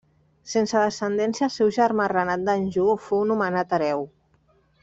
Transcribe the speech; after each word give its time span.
Sense 0.53 0.79
descendència 0.83 1.43
el 1.49 1.53
seu 1.57 1.69
germà 1.77 2.09
Renat 2.15 2.49
d'Anjou 2.49 2.93
fou 3.11 3.25
nomenat 3.33 3.77
hereu. 3.81 4.07